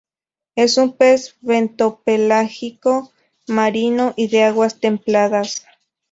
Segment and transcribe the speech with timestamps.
[0.55, 3.11] Es un pez bentopelágico,
[3.47, 5.63] marino y de aguas templadas.